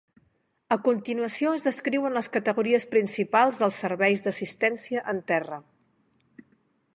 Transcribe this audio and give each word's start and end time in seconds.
A 0.75 0.75
continuació 0.85 1.51
es 1.57 1.67
descriuen 1.67 2.17
les 2.19 2.29
categories 2.37 2.87
principals 2.95 3.61
dels 3.65 3.77
serveis 3.85 4.25
d'assistència 4.29 5.05
en 5.15 5.21
terra. 5.35 5.61